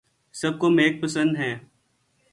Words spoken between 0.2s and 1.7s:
سب کو میک پسند ہیں